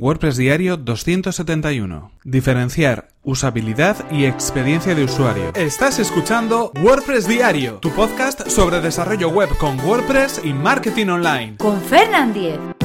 WordPress 0.00 0.36
Diario 0.36 0.76
271. 0.76 2.12
Diferenciar 2.22 3.08
usabilidad 3.24 4.08
y 4.12 4.26
experiencia 4.26 4.94
de 4.94 5.02
usuario. 5.02 5.52
Estás 5.56 5.98
escuchando 5.98 6.70
WordPress 6.80 7.26
Diario, 7.26 7.78
tu 7.78 7.90
podcast 7.90 8.48
sobre 8.48 8.80
desarrollo 8.80 9.28
web 9.28 9.48
con 9.58 9.80
WordPress 9.80 10.40
y 10.44 10.52
marketing 10.52 11.08
online. 11.08 11.56
Con 11.56 11.80
Fernand 11.80 12.32
Diez. 12.32 12.77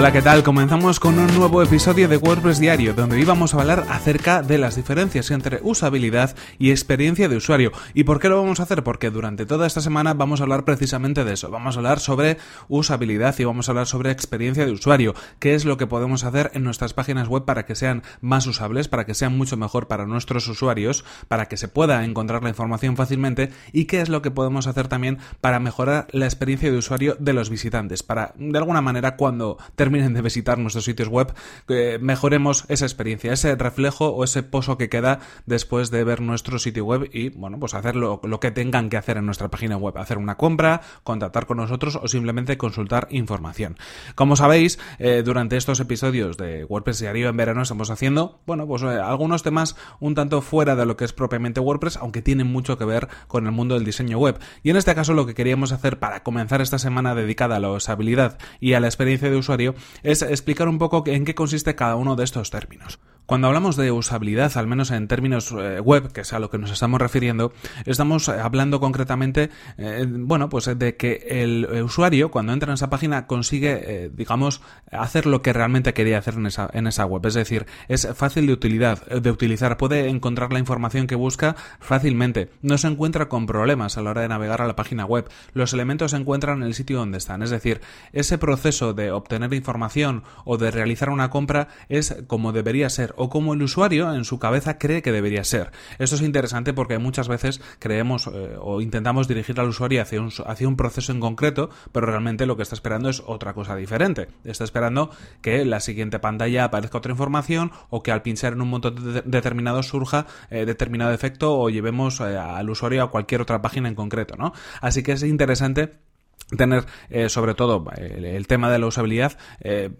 Hola, 0.00 0.12
¿qué 0.12 0.22
tal? 0.22 0.42
Comenzamos 0.42 0.98
con 0.98 1.18
un 1.18 1.26
nuevo 1.36 1.62
episodio 1.62 2.08
de 2.08 2.16
WordPress 2.16 2.58
Diario, 2.58 2.94
donde 2.94 3.16
hoy 3.16 3.24
vamos 3.26 3.52
a 3.52 3.60
hablar 3.60 3.84
acerca 3.90 4.40
de 4.40 4.56
las 4.56 4.76
diferencias 4.76 5.30
entre 5.30 5.60
usabilidad 5.62 6.34
y 6.58 6.70
experiencia 6.70 7.28
de 7.28 7.36
usuario. 7.36 7.70
¿Y 7.92 8.04
por 8.04 8.18
qué 8.18 8.30
lo 8.30 8.40
vamos 8.40 8.60
a 8.60 8.62
hacer? 8.62 8.82
Porque 8.82 9.10
durante 9.10 9.44
toda 9.44 9.66
esta 9.66 9.82
semana 9.82 10.14
vamos 10.14 10.40
a 10.40 10.44
hablar 10.44 10.64
precisamente 10.64 11.22
de 11.22 11.34
eso. 11.34 11.50
Vamos 11.50 11.76
a 11.76 11.80
hablar 11.80 12.00
sobre 12.00 12.38
usabilidad 12.68 13.38
y 13.38 13.44
vamos 13.44 13.68
a 13.68 13.72
hablar 13.72 13.86
sobre 13.86 14.10
experiencia 14.10 14.64
de 14.64 14.72
usuario. 14.72 15.14
¿Qué 15.38 15.54
es 15.54 15.66
lo 15.66 15.76
que 15.76 15.86
podemos 15.86 16.24
hacer 16.24 16.50
en 16.54 16.64
nuestras 16.64 16.94
páginas 16.94 17.28
web 17.28 17.44
para 17.44 17.66
que 17.66 17.74
sean 17.74 18.02
más 18.22 18.46
usables, 18.46 18.88
para 18.88 19.04
que 19.04 19.12
sean 19.12 19.36
mucho 19.36 19.58
mejor 19.58 19.86
para 19.86 20.06
nuestros 20.06 20.48
usuarios, 20.48 21.04
para 21.28 21.44
que 21.44 21.58
se 21.58 21.68
pueda 21.68 22.06
encontrar 22.06 22.42
la 22.42 22.48
información 22.48 22.96
fácilmente? 22.96 23.50
¿Y 23.74 23.84
qué 23.84 24.00
es 24.00 24.08
lo 24.08 24.22
que 24.22 24.30
podemos 24.30 24.66
hacer 24.66 24.88
también 24.88 25.18
para 25.42 25.60
mejorar 25.60 26.06
la 26.12 26.24
experiencia 26.24 26.72
de 26.72 26.78
usuario 26.78 27.18
de 27.20 27.34
los 27.34 27.50
visitantes? 27.50 28.02
Para, 28.02 28.32
de 28.38 28.56
alguna 28.56 28.80
manera, 28.80 29.16
cuando 29.16 29.58
terminen 29.90 30.14
de 30.14 30.22
visitar 30.22 30.56
nuestros 30.56 30.84
sitios 30.84 31.08
web, 31.08 31.34
que 31.66 31.98
mejoremos 31.98 32.64
esa 32.68 32.84
experiencia, 32.84 33.32
ese 33.32 33.56
reflejo 33.56 34.10
o 34.10 34.22
ese 34.22 34.44
pozo 34.44 34.78
que 34.78 34.88
queda 34.88 35.18
después 35.46 35.90
de 35.90 36.04
ver 36.04 36.20
nuestro 36.20 36.60
sitio 36.60 36.84
web 36.84 37.10
y, 37.12 37.30
bueno, 37.30 37.58
pues 37.58 37.74
hacer 37.74 37.96
lo, 37.96 38.20
que 38.20 38.52
tengan 38.52 38.88
que 38.88 38.96
hacer 38.96 39.16
en 39.16 39.26
nuestra 39.26 39.48
página 39.48 39.76
web, 39.76 39.98
hacer 39.98 40.16
una 40.16 40.36
compra, 40.36 40.80
contactar 41.02 41.46
con 41.46 41.56
nosotros 41.56 41.98
o 42.00 42.06
simplemente 42.06 42.56
consultar 42.56 43.08
información. 43.10 43.78
Como 44.14 44.36
sabéis, 44.36 44.78
eh, 45.00 45.22
durante 45.24 45.56
estos 45.56 45.80
episodios 45.80 46.36
de 46.36 46.64
WordPress 46.66 47.00
Diario 47.00 47.28
en 47.28 47.36
verano 47.36 47.62
estamos 47.62 47.90
haciendo, 47.90 48.38
bueno, 48.46 48.68
pues 48.68 48.82
eh, 48.82 49.00
algunos 49.00 49.42
temas 49.42 49.74
un 49.98 50.14
tanto 50.14 50.40
fuera 50.40 50.76
de 50.76 50.86
lo 50.86 50.96
que 50.96 51.04
es 51.04 51.12
propiamente 51.12 51.58
WordPress, 51.58 51.96
aunque 51.96 52.22
tienen 52.22 52.46
mucho 52.46 52.78
que 52.78 52.84
ver 52.84 53.08
con 53.26 53.46
el 53.46 53.52
mundo 53.52 53.74
del 53.74 53.84
diseño 53.84 54.18
web. 54.18 54.38
Y 54.62 54.70
en 54.70 54.76
este 54.76 54.94
caso 54.94 55.14
lo 55.14 55.26
que 55.26 55.34
queríamos 55.34 55.72
hacer 55.72 55.98
para 55.98 56.22
comenzar 56.22 56.60
esta 56.60 56.78
semana 56.78 57.16
dedicada 57.16 57.56
a 57.56 57.58
la 57.58 57.72
usabilidad 57.72 58.38
y 58.60 58.74
a 58.74 58.80
la 58.80 58.86
experiencia 58.86 59.28
de 59.28 59.36
usuario 59.36 59.74
es 60.02 60.22
explicar 60.22 60.68
un 60.68 60.78
poco 60.78 61.02
en 61.06 61.24
qué 61.24 61.34
consiste 61.34 61.74
cada 61.74 61.96
uno 61.96 62.16
de 62.16 62.24
estos 62.24 62.50
términos. 62.50 62.98
Cuando 63.26 63.46
hablamos 63.46 63.76
de 63.76 63.92
usabilidad, 63.92 64.56
al 64.56 64.66
menos 64.66 64.90
en 64.90 65.06
términos 65.06 65.54
eh, 65.56 65.78
web, 65.80 66.12
que 66.12 66.22
es 66.22 66.32
a 66.32 66.38
lo 66.38 66.50
que 66.50 66.58
nos 66.58 66.70
estamos 66.72 67.00
refiriendo, 67.00 67.52
estamos 67.86 68.28
eh, 68.28 68.32
hablando 68.32 68.80
concretamente, 68.80 69.50
eh, 69.78 70.04
bueno, 70.08 70.48
pues 70.48 70.70
de 70.76 70.96
que 70.96 71.26
el 71.28 71.64
usuario 71.82 72.30
cuando 72.30 72.52
entra 72.52 72.70
en 72.70 72.74
esa 72.74 72.90
página 72.90 73.26
consigue, 73.26 74.10
digamos, 74.14 74.62
hacer 74.90 75.26
lo 75.26 75.42
que 75.42 75.52
realmente 75.52 75.94
quería 75.94 76.18
hacer 76.18 76.34
en 76.34 76.46
esa, 76.46 76.68
en 76.72 76.86
esa 76.86 77.06
web. 77.06 77.24
Es 77.26 77.34
decir, 77.34 77.66
es 77.88 78.08
fácil 78.14 78.46
de 78.46 78.52
utilidad, 78.52 79.06
de 79.06 79.30
utilizar, 79.30 79.76
puede 79.76 80.08
encontrar 80.08 80.52
la 80.52 80.58
información 80.58 81.06
que 81.06 81.14
busca 81.14 81.54
fácilmente, 81.78 82.50
no 82.62 82.78
se 82.78 82.88
encuentra 82.88 83.28
con 83.28 83.46
problemas 83.46 83.96
a 83.96 84.02
la 84.02 84.10
hora 84.10 84.22
de 84.22 84.28
navegar 84.28 84.60
a 84.60 84.66
la 84.66 84.76
página 84.76 85.04
web, 85.04 85.28
los 85.54 85.72
elementos 85.72 86.10
se 86.10 86.16
encuentran 86.16 86.58
en 86.58 86.64
el 86.64 86.74
sitio 86.74 86.98
donde 86.98 87.18
están. 87.18 87.42
Es 87.42 87.50
decir, 87.50 87.80
ese 88.12 88.38
proceso 88.38 88.92
de 88.92 89.12
obtener 89.12 89.54
información 89.54 90.24
o 90.44 90.58
de 90.58 90.70
realizar 90.70 91.10
una 91.10 91.30
compra 91.30 91.68
es 91.88 92.16
como 92.26 92.52
debería 92.52 92.90
ser 92.90 93.09
o 93.16 93.28
como 93.28 93.54
el 93.54 93.62
usuario 93.62 94.12
en 94.14 94.24
su 94.24 94.38
cabeza 94.38 94.78
cree 94.78 95.02
que 95.02 95.12
debería 95.12 95.44
ser. 95.44 95.70
Esto 95.98 96.16
es 96.16 96.22
interesante 96.22 96.72
porque 96.72 96.98
muchas 96.98 97.28
veces 97.28 97.60
creemos 97.78 98.26
eh, 98.26 98.56
o 98.60 98.80
intentamos 98.80 99.28
dirigir 99.28 99.58
al 99.60 99.68
usuario 99.68 100.02
hacia 100.02 100.20
un, 100.20 100.30
hacia 100.46 100.68
un 100.68 100.76
proceso 100.76 101.12
en 101.12 101.20
concreto, 101.20 101.70
pero 101.92 102.06
realmente 102.06 102.46
lo 102.46 102.56
que 102.56 102.62
está 102.62 102.74
esperando 102.74 103.08
es 103.08 103.22
otra 103.26 103.54
cosa 103.54 103.76
diferente. 103.76 104.28
Está 104.44 104.64
esperando 104.64 105.10
que 105.42 105.62
en 105.62 105.70
la 105.70 105.80
siguiente 105.80 106.18
pantalla 106.18 106.64
aparezca 106.64 106.98
otra 106.98 107.12
información 107.12 107.72
o 107.88 108.02
que 108.02 108.12
al 108.12 108.22
pinchar 108.22 108.52
en 108.52 108.62
un 108.62 108.68
montón 108.68 109.22
determinado 109.24 109.82
surja 109.82 110.26
eh, 110.50 110.64
determinado 110.64 111.12
efecto 111.12 111.58
o 111.58 111.70
llevemos 111.70 112.20
eh, 112.20 112.36
al 112.36 112.70
usuario 112.70 113.02
a 113.02 113.10
cualquier 113.10 113.40
otra 113.40 113.62
página 113.62 113.88
en 113.88 113.94
concreto, 113.94 114.36
¿no? 114.36 114.52
Así 114.80 115.02
que 115.02 115.12
es 115.12 115.22
interesante 115.22 116.09
tener 116.56 116.86
eh, 117.10 117.28
sobre 117.28 117.54
todo 117.54 117.84
el, 117.96 118.46
tema 118.46 118.70
de 118.70 118.78
la 118.78 118.86
usabilidad 118.86 119.38
eh, 119.60 119.90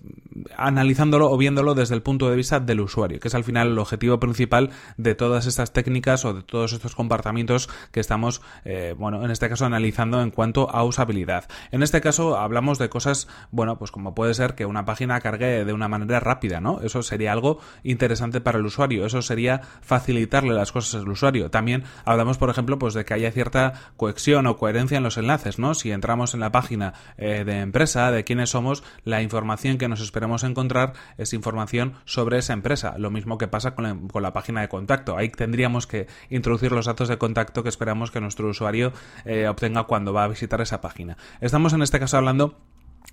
analizándolo 0.56 1.30
o 1.30 1.36
viéndolo 1.36 1.74
desde 1.74 1.94
el 1.94 2.02
punto 2.02 2.28
de 2.30 2.36
vista 2.36 2.60
del 2.60 2.80
usuario 2.80 3.20
que 3.20 3.28
es 3.28 3.34
al 3.34 3.44
final 3.44 3.68
el 3.68 3.78
objetivo 3.78 4.18
principal 4.18 4.70
de 4.96 5.14
todas 5.14 5.46
estas 5.46 5.72
técnicas 5.72 6.24
o 6.24 6.34
de 6.34 6.42
todos 6.42 6.72
estos 6.72 6.94
comportamientos 6.94 7.68
que 7.92 8.00
estamos 8.00 8.42
eh, 8.64 8.94
bueno 8.98 9.24
en 9.24 9.30
este 9.30 9.48
caso 9.48 9.64
analizando 9.64 10.22
en 10.22 10.30
cuanto 10.30 10.70
a 10.70 10.84
usabilidad. 10.84 11.44
En 11.70 11.82
este 11.82 12.00
caso 12.00 12.36
hablamos 12.36 12.78
de 12.78 12.88
cosas 12.88 13.28
bueno 13.50 13.78
pues 13.78 13.90
como 13.90 14.14
puede 14.14 14.34
ser 14.34 14.54
que 14.54 14.66
una 14.66 14.84
página 14.84 15.20
cargue 15.20 15.64
de 15.64 15.72
una 15.72 15.88
manera 15.88 16.20
rápida 16.20 16.60
no 16.60 16.80
eso 16.82 17.02
sería 17.02 17.32
algo 17.32 17.60
interesante 17.82 18.40
para 18.40 18.58
el 18.58 18.66
usuario 18.66 19.06
eso 19.06 19.22
sería 19.22 19.60
facilitarle 19.82 20.54
las 20.54 20.72
cosas 20.72 21.00
al 21.00 21.08
usuario. 21.08 21.50
También 21.50 21.84
hablamos 22.04 22.38
por 22.38 22.50
ejemplo 22.50 22.78
pues 22.78 22.94
de 22.94 23.04
que 23.04 23.14
haya 23.14 23.30
cierta 23.30 23.74
cohesión 23.96 24.46
o 24.46 24.56
coherencia 24.56 24.98
en 24.98 25.04
los 25.04 25.16
enlaces 25.16 25.58
no 25.58 25.74
si 25.74 25.92
entramos 25.92 26.34
en 26.34 26.39
la 26.40 26.52
página 26.52 26.94
eh, 27.16 27.44
de 27.44 27.60
empresa, 27.60 28.10
de 28.10 28.24
quiénes 28.24 28.50
somos, 28.50 28.82
la 29.04 29.22
información 29.22 29.78
que 29.78 29.88
nos 29.88 30.00
esperamos 30.00 30.44
encontrar 30.44 30.94
es 31.18 31.32
información 31.32 31.94
sobre 32.04 32.38
esa 32.38 32.52
empresa. 32.52 32.94
Lo 32.98 33.10
mismo 33.10 33.38
que 33.38 33.48
pasa 33.48 33.74
con 33.74 34.10
la, 34.22 34.32
página 34.32 34.60
de 34.60 34.68
contacto. 34.68 35.16
Ahí 35.16 35.28
tendríamos 35.28 35.86
que 35.86 36.06
introducir 36.28 36.72
los 36.72 36.86
datos 36.86 37.08
de 37.08 37.18
contacto 37.18 37.62
que 37.62 37.68
esperamos 37.68 38.10
que 38.10 38.20
nuestro 38.20 38.48
usuario 38.48 38.92
eh, 39.24 39.48
obtenga 39.48 39.84
cuando 39.84 40.12
va 40.12 40.24
a 40.24 40.28
visitar 40.28 40.60
esa 40.60 40.80
página. 40.80 41.16
Estamos 41.40 41.72
en 41.72 41.82
este 41.82 41.98
caso 41.98 42.16
hablando 42.16 42.56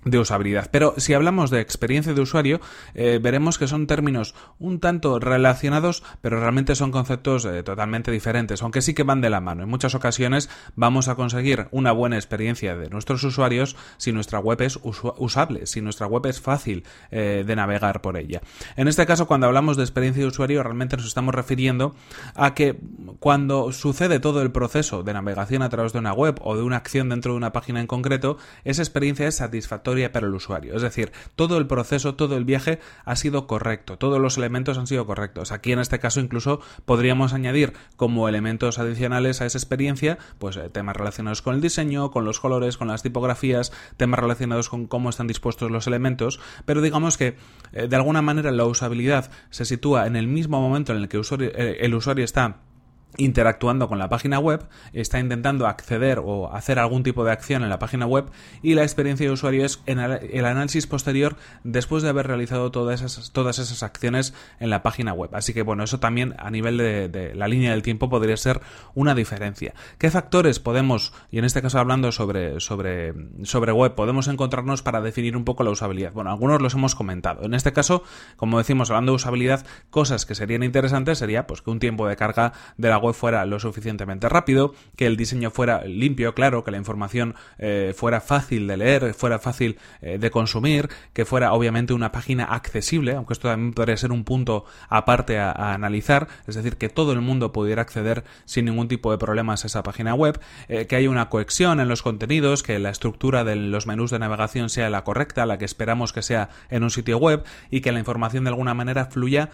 de 0.04 0.18
usabilidad. 0.18 0.68
Pero 0.70 0.94
si 0.96 1.14
hablamos 1.14 1.50
de 1.50 1.60
experiencia 1.60 2.14
de 2.14 2.20
usuario, 2.20 2.60
eh, 2.94 3.18
veremos 3.20 3.58
que 3.58 3.66
son 3.66 3.86
términos 3.86 4.34
un 4.58 4.80
tanto 4.80 5.18
relacionados, 5.18 6.02
pero 6.20 6.40
realmente 6.40 6.74
son 6.74 6.92
conceptos 6.92 7.44
eh, 7.44 7.62
totalmente 7.62 8.10
diferentes, 8.10 8.62
aunque 8.62 8.80
sí 8.80 8.94
que 8.94 9.02
van 9.02 9.20
de 9.20 9.30
la 9.30 9.40
mano. 9.40 9.64
En 9.64 9.68
muchas 9.68 9.94
ocasiones 9.94 10.48
vamos 10.76 11.08
a 11.08 11.16
conseguir 11.16 11.68
una 11.72 11.92
buena 11.92 12.16
experiencia 12.16 12.76
de 12.76 12.90
nuestros 12.90 13.24
usuarios 13.24 13.76
si 13.96 14.12
nuestra 14.12 14.38
web 14.38 14.62
es 14.62 14.78
usable, 14.82 15.66
si 15.66 15.80
nuestra 15.80 16.06
web 16.06 16.26
es 16.26 16.40
fácil 16.40 16.84
eh, 17.10 17.44
de 17.46 17.56
navegar 17.56 18.00
por 18.00 18.16
ella. 18.16 18.40
En 18.76 18.88
este 18.88 19.04
caso, 19.06 19.26
cuando 19.26 19.46
hablamos 19.46 19.76
de 19.76 19.82
experiencia 19.82 20.22
de 20.22 20.28
usuario, 20.28 20.62
realmente 20.62 20.96
nos 20.96 21.06
estamos 21.06 21.34
refiriendo 21.34 21.94
a 22.34 22.54
que 22.54 22.78
cuando 23.18 23.72
sucede 23.72 24.20
todo 24.20 24.42
el 24.42 24.52
proceso 24.52 25.02
de 25.02 25.12
navegación 25.12 25.62
a 25.62 25.68
través 25.68 25.92
de 25.92 25.98
una 25.98 26.12
web 26.12 26.38
o 26.42 26.56
de 26.56 26.62
una 26.62 26.76
acción 26.76 27.08
dentro 27.08 27.32
de 27.32 27.38
una 27.38 27.52
página 27.52 27.80
en 27.80 27.86
concreto, 27.86 28.38
esa 28.64 28.82
experiencia 28.82 29.26
es 29.26 29.36
satisfactoria 29.36 29.77
para 29.82 30.26
el 30.26 30.34
usuario. 30.34 30.76
Es 30.76 30.82
decir, 30.82 31.12
todo 31.34 31.58
el 31.58 31.66
proceso, 31.66 32.14
todo 32.14 32.36
el 32.36 32.44
viaje 32.44 32.78
ha 33.04 33.16
sido 33.16 33.46
correcto, 33.46 33.96
todos 33.98 34.20
los 34.20 34.36
elementos 34.36 34.78
han 34.78 34.86
sido 34.86 35.06
correctos. 35.06 35.52
Aquí 35.52 35.72
en 35.72 35.78
este 35.78 35.98
caso 35.98 36.20
incluso 36.20 36.60
podríamos 36.84 37.32
añadir 37.32 37.72
como 37.96 38.28
elementos 38.28 38.78
adicionales 38.78 39.40
a 39.40 39.46
esa 39.46 39.58
experiencia, 39.58 40.18
pues 40.38 40.56
eh, 40.56 40.68
temas 40.68 40.96
relacionados 40.96 41.42
con 41.42 41.54
el 41.54 41.60
diseño, 41.60 42.10
con 42.10 42.24
los 42.24 42.40
colores, 42.40 42.76
con 42.76 42.88
las 42.88 43.02
tipografías, 43.02 43.72
temas 43.96 44.20
relacionados 44.20 44.68
con 44.68 44.86
cómo 44.86 45.10
están 45.10 45.26
dispuestos 45.26 45.70
los 45.70 45.86
elementos, 45.86 46.40
pero 46.64 46.82
digamos 46.82 47.16
que 47.16 47.36
eh, 47.72 47.88
de 47.88 47.96
alguna 47.96 48.22
manera 48.22 48.50
la 48.50 48.64
usabilidad 48.64 49.30
se 49.50 49.64
sitúa 49.64 50.06
en 50.06 50.16
el 50.16 50.26
mismo 50.26 50.60
momento 50.60 50.92
en 50.92 50.98
el 50.98 51.08
que 51.08 51.18
eh, 51.18 51.76
el 51.80 51.94
usuario 51.94 52.24
está 52.24 52.67
interactuando 53.16 53.88
con 53.88 53.98
la 53.98 54.08
página 54.08 54.38
web, 54.38 54.66
está 54.92 55.18
intentando 55.18 55.66
acceder 55.66 56.20
o 56.22 56.52
hacer 56.52 56.78
algún 56.78 57.02
tipo 57.02 57.24
de 57.24 57.32
acción 57.32 57.62
en 57.62 57.70
la 57.70 57.78
página 57.78 58.06
web 58.06 58.26
y 58.62 58.74
la 58.74 58.82
experiencia 58.82 59.26
de 59.26 59.32
usuario 59.32 59.64
es 59.64 59.80
en 59.86 59.98
el 59.98 60.44
análisis 60.44 60.86
posterior 60.86 61.36
después 61.64 62.02
de 62.02 62.10
haber 62.10 62.26
realizado 62.26 62.70
todas 62.70 63.00
esas, 63.00 63.32
todas 63.32 63.58
esas 63.58 63.82
acciones 63.82 64.34
en 64.60 64.70
la 64.70 64.82
página 64.82 65.12
web. 65.14 65.30
Así 65.34 65.54
que 65.54 65.62
bueno, 65.62 65.84
eso 65.84 65.98
también 66.00 66.34
a 66.38 66.50
nivel 66.50 66.76
de, 66.76 67.32
la 67.34 67.48
línea 67.48 67.70
del 67.70 67.82
tiempo 67.82 68.08
podría 68.08 68.36
ser 68.36 68.60
una 68.94 69.14
diferencia. 69.14 69.74
¿Qué 69.98 70.10
factores 70.10 70.60
podemos, 70.60 71.12
y 71.30 71.38
en 71.38 71.44
este 71.44 71.62
caso 71.62 71.78
hablando 71.78 72.12
sobre, 72.12 72.60
sobre, 72.60 73.14
sobre 73.44 73.72
web, 73.72 73.94
podemos 73.94 74.28
encontrarnos 74.28 74.82
para 74.82 75.00
definir 75.00 75.36
un 75.36 75.44
poco 75.44 75.64
la 75.64 75.70
usabilidad? 75.70 76.12
Bueno, 76.12 76.30
algunos 76.30 76.60
los 76.60 76.74
hemos 76.74 76.94
comentado. 76.94 77.44
En 77.44 77.54
este 77.54 77.72
caso, 77.72 78.02
como 78.36 78.58
decimos, 78.58 78.90
hablando 78.90 79.12
de 79.12 79.16
usabilidad, 79.16 79.66
cosas 79.90 80.26
que 80.26 80.34
serían 80.34 80.62
interesantes 80.62 81.18
sería 81.18 81.46
pues 81.46 81.62
que 81.62 81.70
un 81.70 81.78
tiempo 81.78 82.06
de 82.06 82.16
carga 82.16 82.52
de 82.76 82.88
la 82.88 82.97
web 82.98 83.14
fuera 83.14 83.44
lo 83.46 83.58
suficientemente 83.60 84.28
rápido, 84.28 84.74
que 84.96 85.06
el 85.06 85.16
diseño 85.16 85.50
fuera 85.50 85.84
limpio, 85.84 86.34
claro, 86.34 86.64
que 86.64 86.70
la 86.70 86.78
información 86.78 87.34
eh, 87.58 87.94
fuera 87.96 88.20
fácil 88.20 88.66
de 88.66 88.76
leer, 88.76 89.14
fuera 89.14 89.38
fácil 89.38 89.78
eh, 90.00 90.18
de 90.18 90.30
consumir, 90.30 90.88
que 91.12 91.24
fuera 91.24 91.52
obviamente 91.52 91.92
una 91.92 92.12
página 92.12 92.44
accesible, 92.44 93.14
aunque 93.14 93.32
esto 93.32 93.48
también 93.48 93.72
podría 93.72 93.96
ser 93.96 94.12
un 94.12 94.24
punto 94.24 94.64
aparte 94.88 95.38
a, 95.38 95.52
analizar, 95.74 96.28
es 96.46 96.54
decir, 96.54 96.76
que 96.76 96.88
todo 96.88 97.12
el 97.12 97.20
mundo 97.20 97.52
pudiera 97.52 97.82
acceder 97.82 98.24
sin 98.44 98.64
ningún 98.66 98.88
tipo 98.88 99.10
de 99.10 99.18
problemas 99.18 99.64
a 99.64 99.66
esa 99.66 99.82
página 99.82 100.14
web, 100.14 100.40
eh, 100.68 100.86
que 100.86 100.96
haya 100.96 101.10
una 101.10 101.28
cohesión 101.28 101.80
en 101.80 101.88
los 101.88 102.02
contenidos, 102.02 102.62
que 102.62 102.78
la 102.78 102.90
estructura 102.90 103.44
de 103.44 103.56
los 103.56 103.86
menús 103.86 104.10
de 104.10 104.18
navegación 104.18 104.68
sea 104.68 104.90
la 104.90 105.04
correcta, 105.04 105.46
la 105.46 105.58
que 105.58 105.64
esperamos 105.64 106.12
que 106.12 106.22
sea 106.22 106.50
en 106.70 106.82
un 106.82 106.90
sitio 106.90 107.18
web 107.18 107.44
y 107.70 107.80
que 107.80 107.92
la 107.92 107.98
información 107.98 108.44
de 108.44 108.50
alguna 108.50 108.74
manera 108.74 109.06
fluya 109.06 109.50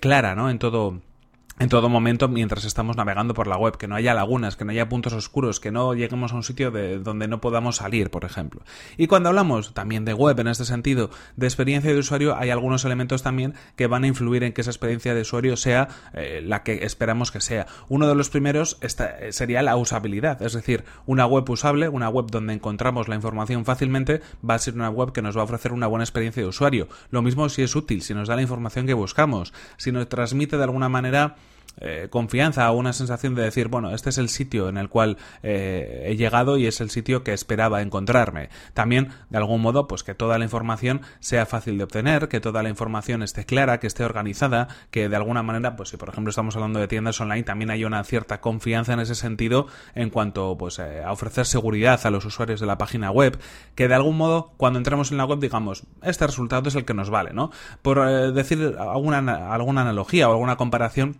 clara, 0.00 0.34
¿no? 0.34 0.50
En 0.50 0.58
todo 0.58 1.00
en 1.60 1.68
todo 1.68 1.88
momento 1.88 2.26
mientras 2.26 2.64
estamos 2.64 2.96
navegando 2.96 3.32
por 3.32 3.46
la 3.46 3.56
web, 3.56 3.76
que 3.76 3.86
no 3.86 3.94
haya 3.94 4.12
lagunas, 4.12 4.56
que 4.56 4.64
no 4.64 4.72
haya 4.72 4.88
puntos 4.88 5.12
oscuros, 5.12 5.60
que 5.60 5.70
no 5.70 5.94
lleguemos 5.94 6.32
a 6.32 6.36
un 6.36 6.42
sitio 6.42 6.72
de 6.72 6.98
donde 6.98 7.28
no 7.28 7.40
podamos 7.40 7.76
salir, 7.76 8.10
por 8.10 8.24
ejemplo. 8.24 8.62
Y 8.96 9.06
cuando 9.06 9.28
hablamos 9.28 9.72
también 9.72 10.04
de 10.04 10.14
web 10.14 10.38
en 10.40 10.48
este 10.48 10.64
sentido, 10.64 11.10
de 11.36 11.46
experiencia 11.46 11.92
de 11.92 11.98
usuario, 11.98 12.36
hay 12.36 12.50
algunos 12.50 12.84
elementos 12.84 13.22
también 13.22 13.54
que 13.76 13.86
van 13.86 14.02
a 14.02 14.08
influir 14.08 14.42
en 14.42 14.52
que 14.52 14.62
esa 14.62 14.70
experiencia 14.70 15.14
de 15.14 15.20
usuario 15.20 15.56
sea 15.56 15.88
eh, 16.12 16.42
la 16.44 16.64
que 16.64 16.84
esperamos 16.84 17.30
que 17.30 17.40
sea. 17.40 17.66
Uno 17.88 18.08
de 18.08 18.16
los 18.16 18.30
primeros 18.30 18.78
eh, 18.80 19.30
sería 19.30 19.62
la 19.62 19.76
usabilidad, 19.76 20.42
es 20.42 20.54
decir, 20.54 20.84
una 21.06 21.24
web 21.26 21.48
usable, 21.48 21.88
una 21.88 22.08
web 22.08 22.26
donde 22.32 22.52
encontramos 22.52 23.06
la 23.06 23.14
información 23.14 23.64
fácilmente, 23.64 24.22
va 24.48 24.54
a 24.54 24.58
ser 24.58 24.74
una 24.74 24.90
web 24.90 25.12
que 25.12 25.22
nos 25.22 25.36
va 25.36 25.42
a 25.42 25.44
ofrecer 25.44 25.72
una 25.72 25.86
buena 25.86 26.04
experiencia 26.04 26.42
de 26.42 26.48
usuario. 26.48 26.88
Lo 27.10 27.22
mismo 27.22 27.48
si 27.48 27.62
es 27.62 27.76
útil, 27.76 28.02
si 28.02 28.12
nos 28.12 28.26
da 28.26 28.34
la 28.34 28.42
información 28.42 28.86
que 28.86 28.94
buscamos, 28.94 29.52
si 29.76 29.92
nos 29.92 30.08
transmite 30.08 30.56
de 30.56 30.64
alguna 30.64 30.88
manera 30.88 31.36
eh, 31.80 32.08
confianza 32.08 32.70
o 32.70 32.76
una 32.76 32.92
sensación 32.92 33.34
de 33.34 33.42
decir, 33.42 33.68
bueno, 33.68 33.94
este 33.94 34.10
es 34.10 34.18
el 34.18 34.28
sitio 34.28 34.68
en 34.68 34.76
el 34.76 34.88
cual 34.88 35.16
eh, 35.42 36.04
he 36.06 36.16
llegado 36.16 36.56
y 36.56 36.66
es 36.66 36.80
el 36.80 36.90
sitio 36.90 37.24
que 37.24 37.32
esperaba 37.32 37.82
encontrarme. 37.82 38.48
También, 38.74 39.08
de 39.30 39.38
algún 39.38 39.60
modo, 39.60 39.88
pues 39.88 40.04
que 40.04 40.14
toda 40.14 40.38
la 40.38 40.44
información 40.44 41.02
sea 41.18 41.46
fácil 41.46 41.76
de 41.78 41.84
obtener, 41.84 42.28
que 42.28 42.40
toda 42.40 42.62
la 42.62 42.68
información 42.68 43.22
esté 43.22 43.44
clara, 43.44 43.80
que 43.80 43.86
esté 43.86 44.04
organizada, 44.04 44.68
que 44.90 45.08
de 45.08 45.16
alguna 45.16 45.42
manera, 45.42 45.76
pues 45.76 45.88
si 45.88 45.96
por 45.96 46.08
ejemplo 46.08 46.30
estamos 46.30 46.54
hablando 46.54 46.78
de 46.78 46.88
tiendas 46.88 47.20
online, 47.20 47.42
también 47.42 47.70
hay 47.70 47.84
una 47.84 48.02
cierta 48.04 48.40
confianza 48.40 48.92
en 48.92 49.00
ese 49.00 49.14
sentido 49.14 49.66
en 49.94 50.10
cuanto 50.10 50.56
pues 50.56 50.78
eh, 50.78 51.02
a 51.04 51.12
ofrecer 51.12 51.46
seguridad 51.46 52.00
a 52.04 52.10
los 52.10 52.24
usuarios 52.24 52.60
de 52.60 52.66
la 52.66 52.78
página 52.78 53.10
web, 53.10 53.38
que 53.74 53.88
de 53.88 53.94
algún 53.94 54.16
modo 54.16 54.52
cuando 54.56 54.78
entramos 54.78 55.10
en 55.10 55.18
la 55.18 55.24
web 55.24 55.40
digamos, 55.40 55.82
este 56.02 56.26
resultado 56.26 56.68
es 56.68 56.76
el 56.76 56.84
que 56.84 56.94
nos 56.94 57.10
vale, 57.10 57.32
¿no? 57.32 57.50
Por 57.82 58.32
decir 58.32 58.76
alguna, 58.78 59.52
alguna 59.52 59.82
analogía 59.82 60.28
o 60.28 60.32
alguna 60.32 60.56
comparación, 60.56 61.18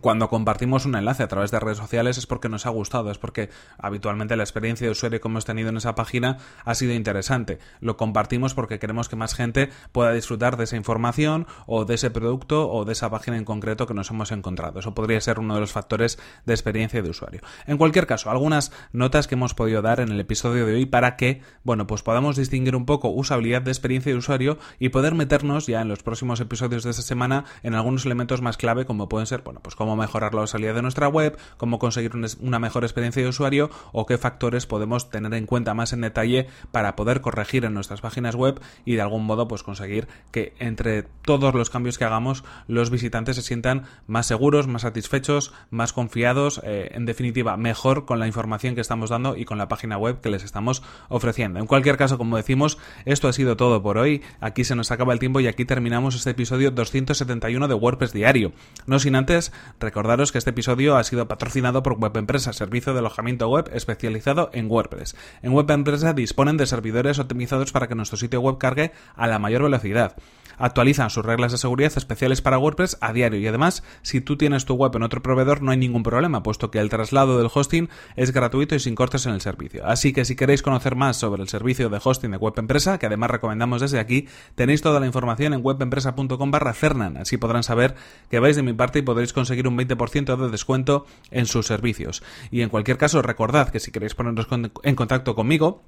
cuando 0.00 0.28
compartimos 0.28 0.86
un 0.86 0.94
enlace 0.94 1.24
a 1.24 1.28
través 1.28 1.50
de 1.50 1.58
redes 1.58 1.78
sociales 1.78 2.16
es 2.16 2.26
porque 2.26 2.48
nos 2.48 2.64
ha 2.64 2.70
gustado, 2.70 3.10
es 3.10 3.18
porque 3.18 3.50
habitualmente 3.76 4.36
la 4.36 4.44
experiencia 4.44 4.86
de 4.86 4.92
usuario 4.92 5.20
que 5.20 5.28
hemos 5.28 5.44
tenido 5.44 5.68
en 5.68 5.76
esa 5.76 5.96
página 5.96 6.38
ha 6.64 6.74
sido 6.74 6.94
interesante. 6.94 7.58
Lo 7.80 7.96
compartimos 7.96 8.54
porque 8.54 8.78
queremos 8.78 9.08
que 9.08 9.16
más 9.16 9.34
gente 9.34 9.68
pueda 9.90 10.12
disfrutar 10.12 10.56
de 10.56 10.64
esa 10.64 10.76
información 10.76 11.46
o 11.66 11.84
de 11.84 11.94
ese 11.94 12.10
producto 12.10 12.70
o 12.70 12.84
de 12.84 12.92
esa 12.92 13.10
página 13.10 13.36
en 13.36 13.44
concreto 13.44 13.86
que 13.86 13.94
nos 13.94 14.10
hemos 14.10 14.30
encontrado. 14.30 14.78
Eso 14.78 14.94
podría 14.94 15.20
ser 15.20 15.40
uno 15.40 15.54
de 15.54 15.60
los 15.60 15.72
factores 15.72 16.18
de 16.46 16.54
experiencia 16.54 17.02
de 17.02 17.10
usuario. 17.10 17.40
En 17.66 17.76
cualquier 17.76 18.06
caso, 18.06 18.30
algunas 18.30 18.72
notas 18.92 19.26
que 19.26 19.34
hemos 19.34 19.54
podido 19.54 19.82
dar 19.82 19.98
en 20.00 20.10
el 20.10 20.20
episodio 20.20 20.66
de 20.66 20.74
hoy 20.74 20.86
para 20.86 21.16
que, 21.16 21.42
bueno, 21.64 21.88
pues 21.88 22.02
podamos 22.02 22.36
distinguir 22.36 22.76
un 22.76 22.86
poco 22.86 23.08
usabilidad 23.08 23.62
de 23.62 23.72
experiencia 23.72 24.12
de 24.12 24.18
usuario 24.18 24.58
y 24.78 24.90
poder 24.90 25.14
meternos 25.14 25.66
ya 25.66 25.80
en 25.80 25.88
los 25.88 26.02
próximos 26.04 26.38
episodios 26.40 26.84
de 26.84 26.90
esta 26.90 27.02
semana 27.02 27.44
en 27.64 27.74
algunos 27.74 28.06
elementos 28.06 28.40
más 28.40 28.56
clave 28.56 28.86
como 28.86 29.08
pueden 29.08 29.26
ser, 29.26 29.42
bueno, 29.42 29.60
pues 29.60 29.69
cómo 29.74 29.96
mejorar 29.96 30.34
la 30.34 30.42
usabilidad 30.42 30.74
de 30.74 30.82
nuestra 30.82 31.08
web, 31.08 31.38
cómo 31.56 31.78
conseguir 31.78 32.12
una 32.40 32.58
mejor 32.58 32.84
experiencia 32.84 33.22
de 33.22 33.28
usuario 33.28 33.70
o 33.92 34.06
qué 34.06 34.18
factores 34.18 34.66
podemos 34.66 35.10
tener 35.10 35.34
en 35.34 35.46
cuenta 35.46 35.74
más 35.74 35.92
en 35.92 36.00
detalle 36.00 36.48
para 36.72 36.96
poder 36.96 37.20
corregir 37.20 37.64
en 37.64 37.74
nuestras 37.74 38.00
páginas 38.00 38.34
web 38.34 38.60
y 38.84 38.94
de 38.94 39.02
algún 39.02 39.24
modo 39.24 39.48
pues 39.48 39.62
conseguir 39.62 40.08
que 40.30 40.54
entre 40.58 41.02
todos 41.02 41.54
los 41.54 41.70
cambios 41.70 41.98
que 41.98 42.04
hagamos 42.04 42.44
los 42.66 42.90
visitantes 42.90 43.36
se 43.36 43.42
sientan 43.42 43.84
más 44.06 44.26
seguros, 44.26 44.66
más 44.66 44.82
satisfechos, 44.82 45.52
más 45.70 45.92
confiados, 45.92 46.60
eh, 46.64 46.90
en 46.92 47.06
definitiva 47.06 47.56
mejor 47.56 48.04
con 48.04 48.18
la 48.18 48.26
información 48.26 48.74
que 48.74 48.80
estamos 48.80 49.10
dando 49.10 49.36
y 49.36 49.44
con 49.44 49.58
la 49.58 49.68
página 49.68 49.98
web 49.98 50.20
que 50.20 50.30
les 50.30 50.44
estamos 50.44 50.82
ofreciendo. 51.08 51.58
En 51.60 51.66
cualquier 51.66 51.96
caso, 51.96 52.18
como 52.18 52.36
decimos, 52.36 52.78
esto 53.04 53.28
ha 53.28 53.32
sido 53.32 53.56
todo 53.56 53.82
por 53.82 53.98
hoy. 53.98 54.22
Aquí 54.40 54.64
se 54.64 54.74
nos 54.74 54.90
acaba 54.90 55.12
el 55.12 55.18
tiempo 55.18 55.40
y 55.40 55.46
aquí 55.46 55.64
terminamos 55.64 56.14
este 56.14 56.30
episodio 56.30 56.70
271 56.70 57.68
de 57.68 57.74
WordPress 57.74 58.12
Diario. 58.12 58.52
No 58.86 58.98
sin 58.98 59.14
antes 59.14 59.52
Recordaros 59.78 60.32
que 60.32 60.38
este 60.38 60.50
episodio 60.50 60.96
ha 60.96 61.04
sido 61.04 61.28
patrocinado 61.28 61.82
por 61.82 61.98
Web 61.98 62.16
Empresa, 62.16 62.52
servicio 62.52 62.92
de 62.92 63.00
alojamiento 63.00 63.48
web 63.48 63.70
especializado 63.72 64.50
en 64.52 64.70
WordPress. 64.70 65.16
En 65.42 65.52
Web 65.52 65.70
Empresa 65.70 66.12
disponen 66.12 66.56
de 66.56 66.66
servidores 66.66 67.18
optimizados 67.18 67.72
para 67.72 67.88
que 67.88 67.94
nuestro 67.94 68.18
sitio 68.18 68.40
web 68.40 68.58
cargue 68.58 68.92
a 69.14 69.26
la 69.26 69.38
mayor 69.38 69.62
velocidad 69.62 70.16
actualizan 70.60 71.10
sus 71.10 71.24
reglas 71.24 71.52
de 71.52 71.58
seguridad 71.58 71.92
especiales 71.96 72.42
para 72.42 72.58
WordPress 72.58 72.98
a 73.00 73.12
diario 73.12 73.40
y 73.40 73.46
además 73.46 73.82
si 74.02 74.20
tú 74.20 74.36
tienes 74.36 74.66
tu 74.66 74.74
web 74.74 74.94
en 74.94 75.02
otro 75.02 75.22
proveedor 75.22 75.62
no 75.62 75.72
hay 75.72 75.78
ningún 75.78 76.02
problema 76.02 76.42
puesto 76.42 76.70
que 76.70 76.78
el 76.78 76.90
traslado 76.90 77.38
del 77.38 77.50
hosting 77.52 77.88
es 78.14 78.32
gratuito 78.32 78.74
y 78.74 78.80
sin 78.80 78.94
cortes 78.94 79.26
en 79.26 79.32
el 79.32 79.40
servicio. 79.40 79.86
Así 79.86 80.12
que 80.12 80.24
si 80.24 80.36
queréis 80.36 80.62
conocer 80.62 80.94
más 80.94 81.16
sobre 81.16 81.42
el 81.42 81.48
servicio 81.48 81.88
de 81.88 82.00
hosting 82.02 82.30
de 82.30 82.36
Web 82.36 82.54
Empresa, 82.58 82.98
que 82.98 83.06
además 83.06 83.30
recomendamos 83.30 83.80
desde 83.80 83.98
aquí, 83.98 84.28
tenéis 84.54 84.82
toda 84.82 85.00
la 85.00 85.06
información 85.06 85.54
en 85.54 85.64
webempresa.com 85.64 86.50
barra 86.50 86.74
Fernan, 86.74 87.16
así 87.16 87.38
podrán 87.38 87.62
saber 87.62 87.94
que 88.30 88.38
vais 88.38 88.56
de 88.56 88.62
mi 88.62 88.74
parte 88.74 88.98
y 88.98 89.02
podréis 89.02 89.32
conseguir 89.32 89.49
un 89.68 89.78
20% 89.78 90.36
de 90.36 90.50
descuento 90.50 91.06
en 91.30 91.46
sus 91.46 91.66
servicios. 91.66 92.22
Y 92.50 92.62
en 92.62 92.68
cualquier 92.68 92.98
caso 92.98 93.22
recordad 93.22 93.70
que 93.70 93.80
si 93.80 93.92
queréis 93.92 94.14
poneros 94.14 94.48
en 94.82 94.96
contacto 94.96 95.34
conmigo, 95.34 95.84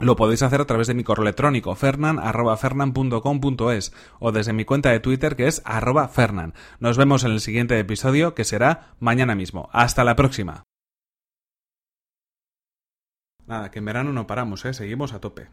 lo 0.00 0.16
podéis 0.16 0.42
hacer 0.42 0.60
a 0.60 0.66
través 0.66 0.88
de 0.88 0.94
mi 0.94 1.04
correo 1.04 1.22
electrónico 1.22 1.74
fernan.fernan.com.es 1.74 3.92
o 4.18 4.32
desde 4.32 4.52
mi 4.52 4.64
cuenta 4.64 4.90
de 4.90 5.00
Twitter 5.00 5.36
que 5.36 5.46
es 5.46 5.62
arroba 5.64 6.08
fernan. 6.08 6.52
Nos 6.80 6.98
vemos 6.98 7.24
en 7.24 7.32
el 7.32 7.40
siguiente 7.40 7.78
episodio 7.78 8.34
que 8.34 8.44
será 8.44 8.94
mañana 8.98 9.34
mismo. 9.34 9.70
Hasta 9.72 10.04
la 10.04 10.16
próxima. 10.16 10.64
Nada, 13.46 13.70
que 13.70 13.78
en 13.78 13.84
verano 13.84 14.12
no 14.12 14.26
paramos, 14.26 14.64
¿eh? 14.64 14.72
seguimos 14.72 15.12
a 15.12 15.20
tope. 15.20 15.48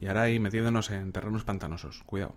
Y 0.00 0.06
ahora 0.06 0.22
ahí 0.22 0.38
metiéndonos 0.38 0.90
en 0.90 1.12
terrenos 1.12 1.44
pantanosos. 1.44 2.02
Cuidado. 2.04 2.34